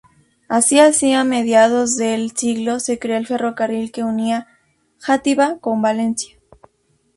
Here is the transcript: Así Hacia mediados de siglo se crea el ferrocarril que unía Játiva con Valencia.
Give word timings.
Así 0.49 0.79
Hacia 0.79 1.23
mediados 1.23 1.95
de 1.95 2.27
siglo 2.35 2.79
se 2.79 2.97
crea 2.97 3.19
el 3.19 3.27
ferrocarril 3.27 3.91
que 3.91 4.03
unía 4.03 4.47
Játiva 4.99 5.59
con 5.59 5.83
Valencia. 5.83 6.39